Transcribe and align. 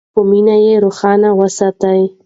په 0.13 0.21
مینه 0.29 0.55
یې 0.65 0.73
روښانه 0.83 1.29
وساتئ. 1.39 2.01